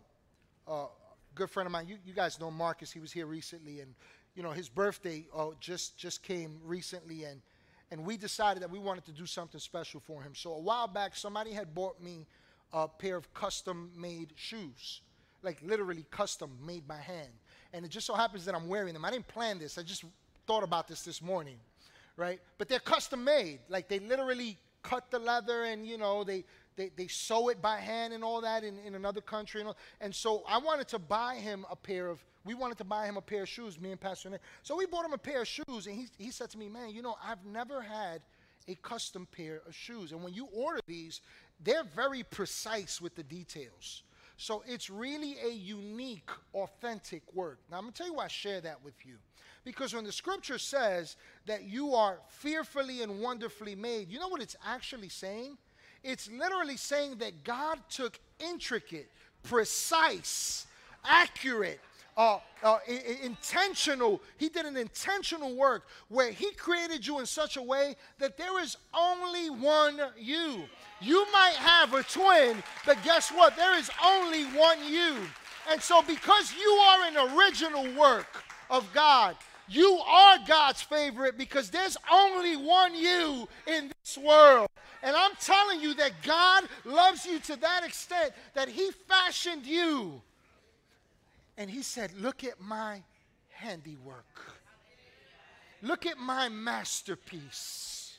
[0.66, 0.86] uh,
[1.34, 1.88] good friend of mine.
[1.88, 2.92] You, you guys know Marcus.
[2.92, 3.94] He was here recently, and
[4.34, 7.40] you know his birthday uh, just just came recently, and
[7.90, 10.34] and we decided that we wanted to do something special for him.
[10.34, 12.26] So a while back, somebody had bought me
[12.72, 15.00] a pair of custom-made shoes,
[15.42, 17.30] like literally custom made by hand.
[17.72, 19.04] And it just so happens that I'm wearing them.
[19.04, 19.78] I didn't plan this.
[19.78, 20.04] I just
[20.46, 21.56] thought about this this morning,
[22.16, 22.40] right?
[22.58, 23.60] But they're custom made.
[23.68, 26.44] Like they literally cut the leather and you know they
[26.76, 29.60] they, they sew it by hand and all that in, in another country.
[29.60, 29.76] And, all.
[30.00, 33.16] and so I wanted to buy him a pair of, we wanted to buy him
[33.16, 34.40] a pair of shoes, me and Pastor Nick.
[34.62, 36.90] So we bought him a pair of shoes, and he, he said to me, Man,
[36.90, 38.22] you know, I've never had
[38.66, 40.12] a custom pair of shoes.
[40.12, 41.20] And when you order these,
[41.62, 44.02] they're very precise with the details.
[44.36, 47.60] So it's really a unique, authentic work.
[47.70, 49.16] Now, I'm going to tell you why I share that with you.
[49.64, 54.42] Because when the scripture says that you are fearfully and wonderfully made, you know what
[54.42, 55.56] it's actually saying?
[56.04, 59.10] It's literally saying that God took intricate,
[59.42, 60.66] precise,
[61.04, 61.80] accurate,
[62.16, 62.78] uh, uh,
[63.22, 68.36] intentional, he did an intentional work where he created you in such a way that
[68.36, 70.62] there is only one you.
[71.00, 73.56] You might have a twin, but guess what?
[73.56, 75.16] There is only one you.
[75.70, 79.34] And so, because you are an original work of God,
[79.68, 84.68] you are God's favorite because there's only one you in this world.
[85.02, 90.22] And I'm telling you that God loves you to that extent that He fashioned you.
[91.56, 93.02] And He said, Look at my
[93.50, 94.24] handiwork,
[95.82, 98.16] look at my masterpiece.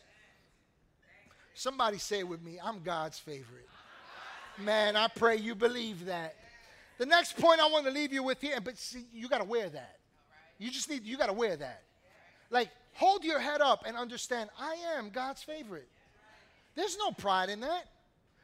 [1.57, 3.69] Somebody say with me, I'm God's favorite.
[4.57, 6.35] Man, I pray you believe that.
[6.97, 9.45] The next point I want to leave you with here, but see, you got to
[9.45, 9.97] wear that.
[10.57, 11.83] You just need, you got to wear that.
[12.49, 15.87] Like, hold your head up and understand, I am God's favorite.
[16.75, 17.85] There's no pride in that.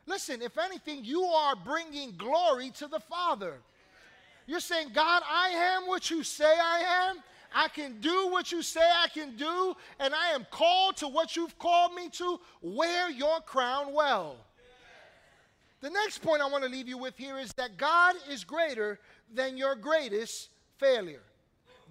[0.06, 3.56] Listen, if anything, you are bringing glory to the Father.
[4.48, 7.18] You're saying, God, I am what you say I am.
[7.54, 11.36] I can do what you say I can do, and I am called to what
[11.36, 12.40] you've called me to.
[12.62, 14.38] Wear your crown well.
[15.82, 19.00] The next point I want to leave you with here is that God is greater
[19.34, 21.24] than your greatest failure.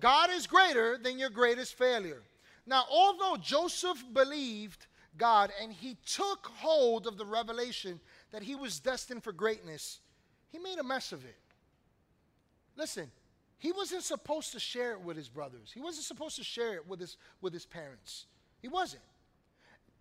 [0.01, 2.23] God is greater than your greatest failure.
[2.67, 4.87] Now, although Joseph believed
[5.17, 8.01] God and he took hold of the revelation
[8.33, 10.01] that he was destined for greatness,
[10.49, 11.37] he made a mess of it.
[12.77, 13.11] Listen,
[13.59, 15.71] he wasn't supposed to share it with his brothers.
[15.73, 18.27] He wasn't supposed to share it with his, with his parents.
[18.63, 19.03] He wasn't.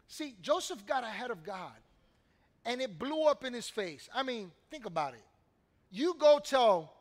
[0.07, 1.73] See, Joseph got ahead of God
[2.65, 4.09] and it blew up in his face.
[4.13, 5.25] I mean, think about it.
[5.91, 6.93] You go tell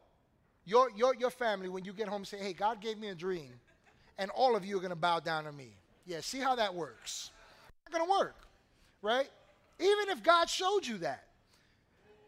[0.68, 3.52] your, your, your family when you get home, say, hey, God gave me a dream,
[4.18, 5.70] and all of you are going to bow down to me.
[6.06, 7.30] Yeah, see how that works.
[7.86, 8.36] Not going to work,
[9.00, 9.28] right?
[9.80, 11.24] Even if God showed you that.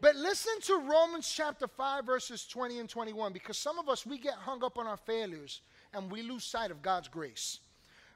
[0.01, 4.17] But listen to Romans chapter 5, verses 20 and 21, because some of us, we
[4.17, 5.61] get hung up on our failures
[5.93, 7.59] and we lose sight of God's grace.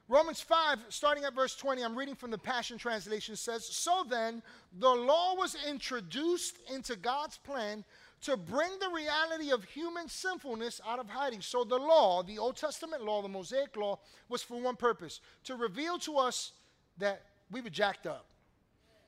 [0.07, 4.41] Romans 5, starting at verse 20, I'm reading from the Passion Translation, says, So then,
[4.79, 7.83] the law was introduced into God's plan
[8.25, 11.41] to bring the reality of human sinfulness out of hiding.
[11.41, 15.55] So the law, the Old Testament law, the Mosaic law, was for one purpose to
[15.55, 16.51] reveal to us
[16.97, 18.25] that we were jacked up.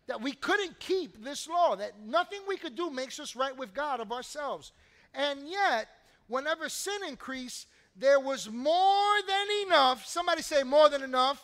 [0.05, 3.73] That we couldn't keep this law, that nothing we could do makes us right with
[3.73, 4.71] God of ourselves.
[5.15, 5.87] And yet,
[6.27, 10.05] whenever sin increased, there was more than enough.
[10.05, 11.43] Somebody say, more than enough.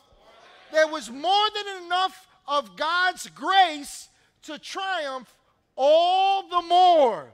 [0.72, 4.10] There was more than enough of God's grace
[4.44, 5.36] to triumph
[5.76, 7.34] all the more.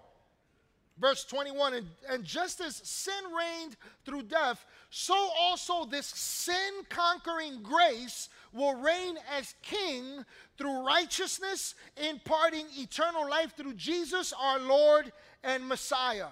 [0.99, 7.63] Verse 21 and, and just as sin reigned through death, so also this sin conquering
[7.63, 10.25] grace will reign as king
[10.57, 15.12] through righteousness, imparting eternal life through Jesus our Lord
[15.43, 16.27] and Messiah.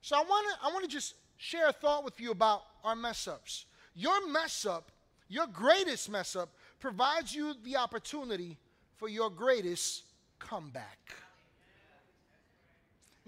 [0.00, 2.96] So I want to I want to just share a thought with you about our
[2.96, 3.66] mess ups.
[3.94, 4.90] Your mess up,
[5.28, 8.56] your greatest mess up, provides you the opportunity
[8.96, 10.04] for your greatest
[10.38, 11.14] comeback.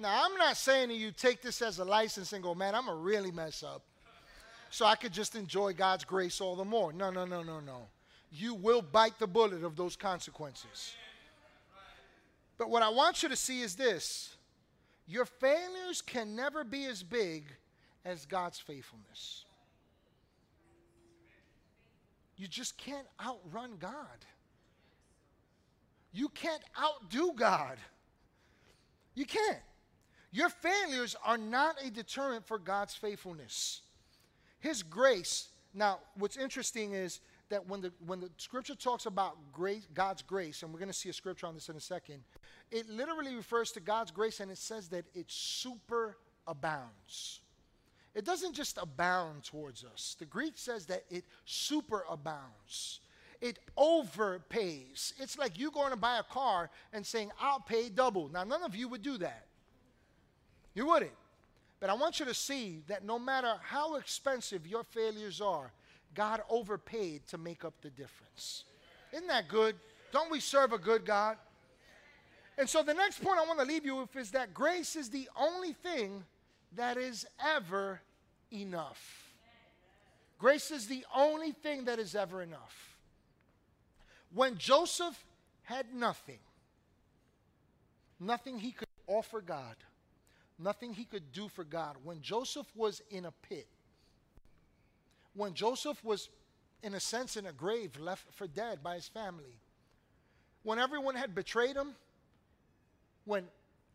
[0.01, 2.87] Now, I'm not saying to you take this as a license and go, man, I'm
[2.87, 3.83] going to really mess up
[4.71, 6.91] so I could just enjoy God's grace all the more.
[6.93, 7.89] No, no, no, no, no.
[8.33, 10.95] You will bite the bullet of those consequences.
[12.57, 14.37] But what I want you to see is this
[15.07, 17.45] your failures can never be as big
[18.05, 19.45] as God's faithfulness.
[22.39, 24.25] You just can't outrun God.
[26.13, 27.77] You can't outdo God.
[29.15, 29.59] You can't.
[30.33, 33.83] Your failures are not a deterrent for God's faithfulness.
[34.61, 39.87] His grace, now, what's interesting is that when the, when the scripture talks about grace,
[39.93, 42.23] God's grace, and we're going to see a scripture on this in a second,
[42.71, 46.17] it literally refers to God's grace and it says that it super
[46.47, 47.41] abounds.
[48.15, 50.17] It doesn't just abound towards us.
[50.19, 52.99] The Greek says that it superabounds.
[53.41, 55.13] It overpays.
[55.19, 58.29] It's like you going to buy a car and saying, I'll pay double.
[58.29, 59.47] Now, none of you would do that.
[60.75, 61.13] You wouldn't.
[61.81, 65.73] But I want you to see that no matter how expensive your failures are,
[66.15, 68.65] God overpaid to make up the difference.
[69.13, 69.77] Isn't that good?
[70.13, 71.37] Don't we serve a good God?
[72.59, 75.09] And so the next point I want to leave you with is that grace is
[75.09, 76.25] the only thing
[76.77, 78.01] that is ever
[78.51, 79.33] enough.
[80.39, 82.97] Grace is the only thing that is ever enough.
[84.35, 85.19] When Joseph
[85.63, 86.39] had nothing,
[88.19, 89.77] nothing he could offer God,
[90.61, 93.67] nothing he could do for God, when Joseph was in a pit,
[95.35, 96.29] when Joseph was,
[96.83, 99.59] in a sense, in a grave, left for dead by his family,
[100.63, 101.95] when everyone had betrayed him,
[103.25, 103.45] when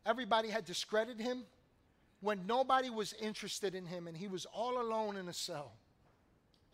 [0.06, 1.44] everybody had discredited him,
[2.22, 5.74] when nobody was interested in him and he was all alone in a cell,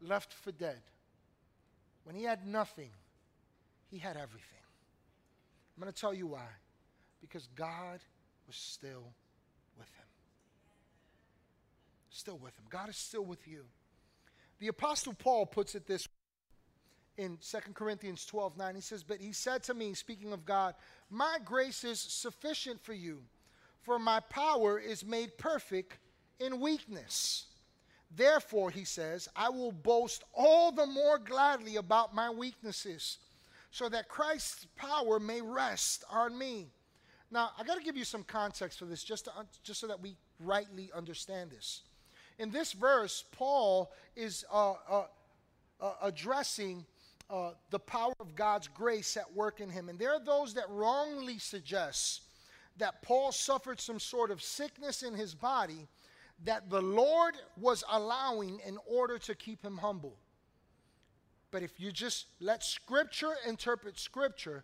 [0.01, 0.81] left for dead,
[2.03, 2.89] when he had nothing,
[3.89, 4.59] he had everything.
[5.75, 6.47] I'm going to tell you why.
[7.21, 7.99] Because God
[8.47, 9.03] was still
[9.77, 10.05] with him.
[12.09, 12.65] Still with him.
[12.69, 13.65] God is still with you.
[14.59, 18.75] The Apostle Paul puts it this way in 2 Corinthians 12 9.
[18.75, 20.75] He says, But he said to me, speaking of God,
[21.09, 23.21] My grace is sufficient for you
[23.81, 25.97] for my power is made perfect
[26.39, 27.45] in weakness.
[28.15, 33.17] Therefore, he says, I will boast all the more gladly about my weaknesses,
[33.71, 36.71] so that Christ's power may rest on me.
[37.31, 39.31] Now, I got to give you some context for this, just, to,
[39.63, 41.81] just so that we rightly understand this.
[42.37, 45.03] In this verse, Paul is uh, uh,
[45.79, 46.85] uh, addressing
[47.29, 49.87] uh, the power of God's grace at work in him.
[49.87, 52.23] And there are those that wrongly suggest
[52.77, 55.87] that Paul suffered some sort of sickness in his body
[56.43, 60.17] that the Lord was allowing in order to keep him humble.
[61.51, 64.63] But if you just let Scripture interpret Scripture,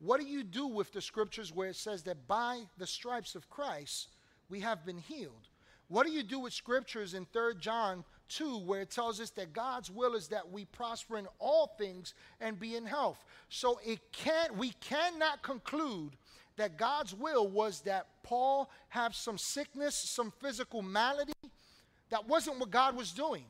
[0.00, 3.50] what do you do with the scriptures where it says that by the stripes of
[3.50, 4.08] Christ
[4.48, 5.48] we have been healed?
[5.88, 9.54] What do you do with scriptures in 3 John 2 where it tells us that
[9.54, 13.24] God's will is that we prosper in all things and be in health?
[13.48, 16.12] So it can't we cannot conclude
[16.56, 21.32] that God's will was that Paul have some sickness, some physical malady.
[22.10, 23.44] That wasn't what God was doing.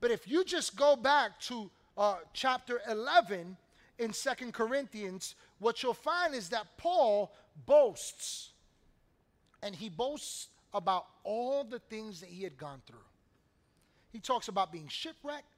[0.00, 3.56] But if you just go back to uh, chapter 11
[3.98, 7.32] in Second Corinthians, what you'll find is that Paul
[7.66, 8.50] boasts.
[9.62, 12.98] And he boasts about all the things that he had gone through.
[14.10, 15.54] He talks about being shipwrecked,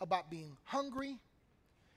[0.00, 1.18] about being hungry.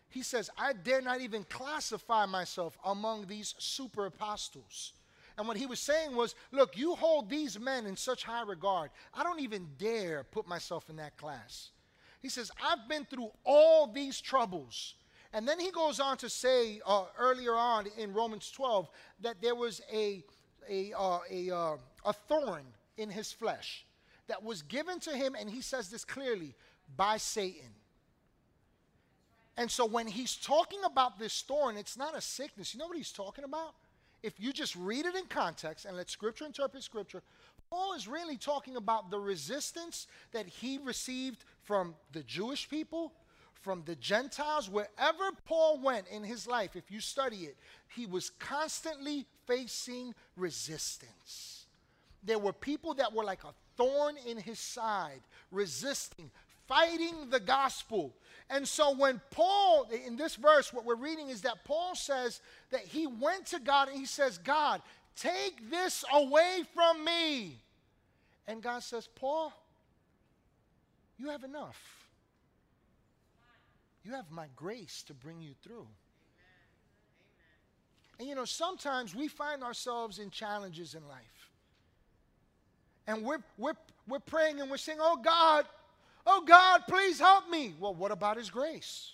[0.10, 4.94] He says, I dare not even classify myself among these super apostles.
[5.38, 8.92] And what he was saying was, look, you hold these men in such high regard.
[9.14, 11.70] I don't even dare put myself in that class.
[12.22, 14.96] He says, I've been through all these troubles.
[15.34, 18.88] And then he goes on to say uh, earlier on in Romans 12
[19.22, 20.24] that there was a,
[20.70, 21.76] a, uh, a, uh,
[22.06, 22.64] a thorn
[22.98, 23.86] in his flesh
[24.28, 26.54] that was given to him, and he says this clearly
[26.96, 27.72] by Satan.
[29.58, 32.74] And so when he's talking about this thorn, it's not a sickness.
[32.74, 33.74] You know what he's talking about?
[34.22, 37.22] If you just read it in context and let scripture interpret scripture,
[37.70, 43.14] Paul is really talking about the resistance that he received from the Jewish people,
[43.64, 47.56] from the Gentiles, wherever Paul went in his life, if you study it,
[47.96, 51.66] he was constantly facing resistance.
[52.24, 56.30] There were people that were like a thorn in his side, resisting,
[56.68, 58.14] fighting the gospel.
[58.50, 62.42] And so when Paul, in this verse, what we're reading is that Paul says
[62.72, 64.82] that he went to God and he says, God,
[65.16, 67.58] take this away from me.
[68.48, 69.54] And God says, Paul,
[71.18, 72.03] you have enough.
[74.04, 75.88] You have my grace to bring you through.
[78.20, 81.50] And you know, sometimes we find ourselves in challenges in life.
[83.08, 83.74] And we're, we're,
[84.08, 85.66] we're praying and we're saying, Oh God,
[86.26, 87.74] oh God, please help me.
[87.80, 89.14] Well, what about His grace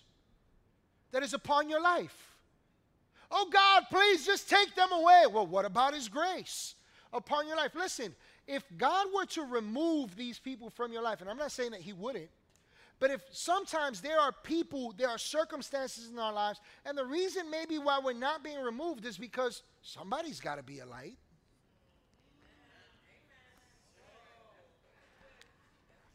[1.11, 2.15] that is upon your life?
[3.31, 5.23] Oh God, please just take them away.
[5.31, 6.75] Well, what about His grace
[7.13, 7.71] upon your life?
[7.75, 8.15] Listen,
[8.47, 11.81] if God were to remove these people from your life, and I'm not saying that
[11.81, 12.29] He wouldn't,
[12.99, 17.49] but if sometimes there are people, there are circumstances in our lives, and the reason
[17.49, 21.17] maybe why we're not being removed is because somebody's got to be a light.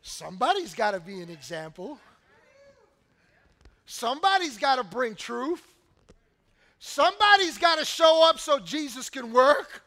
[0.02, 1.98] Somebody's got to be an example.
[3.86, 5.62] Somebody's got to bring truth.
[6.78, 9.82] Somebody's got to show up so Jesus can work.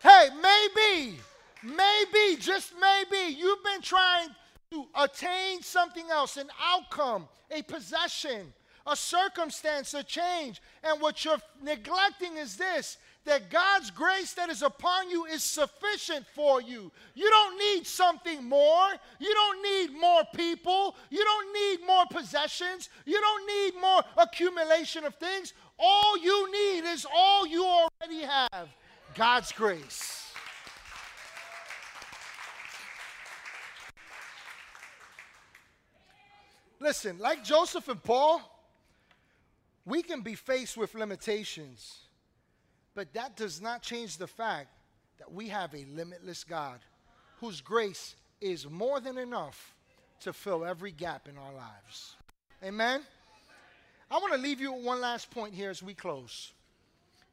[0.00, 1.18] Hey, maybe,
[1.64, 4.28] maybe, just maybe, you've been trying
[4.74, 8.52] to attain something else, an outcome, a possession,
[8.86, 10.60] a circumstance, a change.
[10.82, 16.26] And what you're neglecting is this that God's grace that is upon you is sufficient
[16.34, 16.92] for you.
[17.14, 18.88] You don't need something more.
[19.18, 20.94] You don't need more people.
[21.08, 22.90] You don't need more possessions.
[23.06, 25.54] You don't need more accumulation of things.
[25.78, 28.68] All you need is all you already have
[29.14, 30.23] God's grace.
[36.84, 38.42] Listen, like Joseph and Paul,
[39.86, 42.00] we can be faced with limitations,
[42.94, 44.68] but that does not change the fact
[45.18, 46.80] that we have a limitless God
[47.40, 49.74] whose grace is more than enough
[50.20, 52.16] to fill every gap in our lives.
[52.62, 53.00] Amen?
[54.10, 56.52] I want to leave you with one last point here as we close.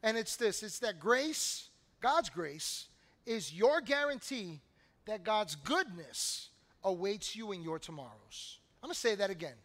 [0.01, 1.67] And it's this it's that grace,
[1.99, 2.87] God's grace,
[3.25, 4.61] is your guarantee
[5.07, 6.47] that God's goodness
[6.85, 8.60] awaits you in your tomorrows.
[8.81, 9.55] I'm going to say that again.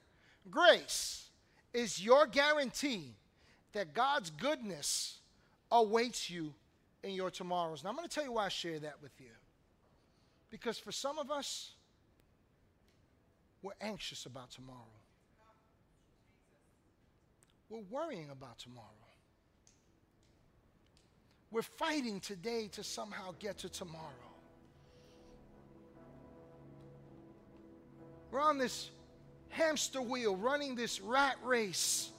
[0.50, 1.28] Grace
[1.72, 3.14] is your guarantee
[3.72, 5.18] that God's goodness
[5.70, 6.54] awaits you
[7.02, 7.82] in your tomorrows.
[7.82, 9.30] Now, I'm going to tell you why I share that with you.
[10.50, 11.72] Because for some of us,
[13.62, 14.78] we're anxious about tomorrow.
[17.68, 18.86] We're worrying about tomorrow.
[21.50, 24.04] We're fighting today to somehow get to tomorrow.
[28.30, 28.90] We're on this
[29.56, 32.10] hamster wheel, running this rat race,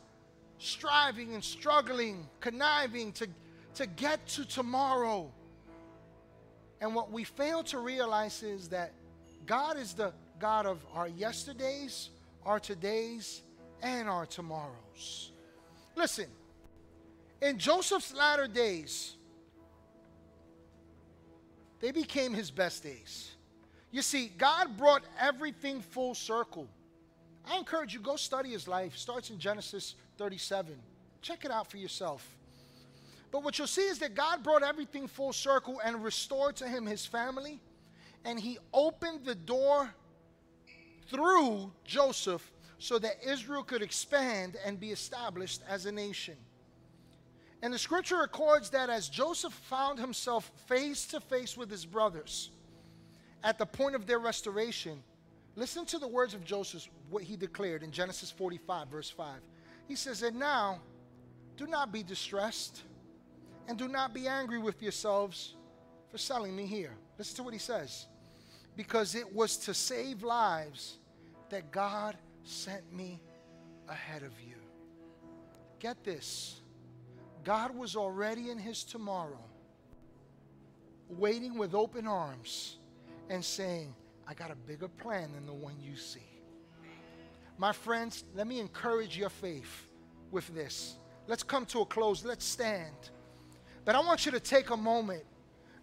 [0.58, 3.28] striving and struggling, conniving to,
[3.76, 5.32] to get to tomorrow.
[6.82, 8.92] And what we fail to realize is that
[9.46, 12.10] God is the God of our yesterdays,
[12.44, 13.42] our todays,
[13.84, 15.32] and our tomorrows.
[15.96, 16.28] Listen,
[17.42, 19.16] in Joseph's latter days,
[21.80, 23.32] they became his best days.
[23.92, 26.68] You see, God brought everything full circle.
[27.50, 28.98] I encourage you, go study his life.
[28.98, 30.76] Starts in Genesis 37.
[31.22, 32.28] Check it out for yourself.
[33.32, 36.86] But what you'll see is that God brought everything full circle and restored to him
[36.86, 37.60] his family,
[38.26, 39.90] and he opened the door
[41.10, 46.36] through Joseph so that Israel could expand and be established as a nation.
[47.62, 52.52] And the scripture records that as Joseph found himself face to face with his brothers
[53.44, 55.02] at the point of their restoration,
[55.58, 59.36] listen to the words of Joseph, what he declared in Genesis 45, verse 5.
[59.88, 60.80] He says, And now,
[61.58, 62.84] do not be distressed,
[63.68, 65.56] and do not be angry with yourselves
[66.10, 66.94] for selling me here.
[67.18, 68.06] Listen to what he says.
[68.78, 70.98] Because it was to save lives
[71.50, 73.20] that God sent me
[73.90, 74.56] ahead of you.
[75.80, 76.62] Get this
[77.44, 79.40] God was already in his tomorrow,
[81.10, 82.78] waiting with open arms
[83.30, 83.96] and saying,
[84.28, 86.20] I got a bigger plan than the one you see.
[87.58, 89.88] My friends, let me encourage your faith
[90.32, 90.96] with this.
[91.28, 92.26] Let's come to a close.
[92.26, 92.94] Let's stand.
[93.86, 95.24] But I want you to take a moment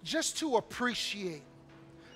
[0.02, 1.42] just to appreciate,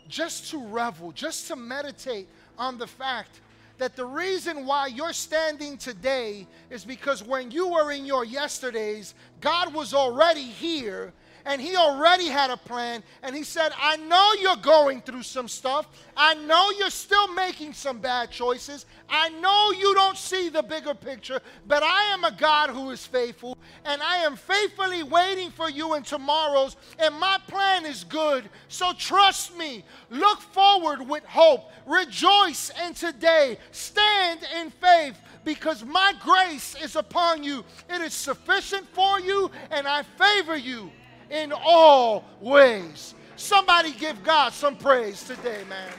[0.07, 3.41] just to revel, just to meditate on the fact
[3.79, 9.15] that the reason why you're standing today is because when you were in your yesterdays,
[9.41, 11.13] God was already here
[11.49, 13.03] and he already had a plan.
[13.23, 15.89] And he said, I know you're going through some stuff.
[16.15, 18.85] I know you're still making some bad choices.
[19.09, 23.07] I know you don't see the bigger picture, but I am a God who is
[23.07, 23.57] faithful.
[23.87, 26.77] And I am faithfully waiting for you in tomorrows.
[26.99, 28.45] And my plan is good.
[28.69, 29.87] So trust me.
[30.11, 31.71] Look forward with hope.
[31.87, 33.57] Rejoice in today.
[33.71, 37.65] Stand in faith because my grace is upon you.
[37.89, 40.91] It is sufficient for you, and I favor you
[41.31, 43.15] in all ways.
[43.37, 45.93] Somebody give God some praise today, man.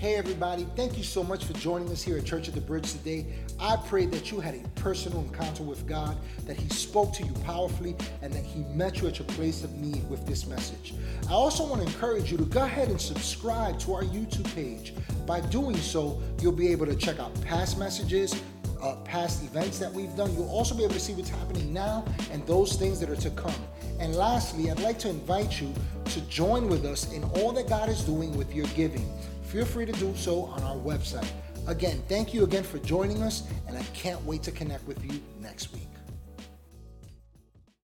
[0.00, 2.90] Hey, everybody, thank you so much for joining us here at Church of the Bridge
[2.90, 3.26] today.
[3.60, 7.32] I pray that you had a personal encounter with God, that He spoke to you
[7.44, 10.94] powerfully, and that He met you at your place of need with this message.
[11.28, 14.94] I also want to encourage you to go ahead and subscribe to our YouTube page.
[15.26, 18.34] By doing so, you'll be able to check out past messages,
[18.82, 20.32] uh, past events that we've done.
[20.34, 23.30] You'll also be able to see what's happening now and those things that are to
[23.30, 23.54] come.
[23.98, 25.72] And lastly, I'd like to invite you
[26.06, 29.06] to join with us in all that God is doing with your giving.
[29.42, 31.28] Feel free to do so on our website.
[31.66, 35.20] Again, thank you again for joining us, and I can't wait to connect with you
[35.40, 35.89] next week.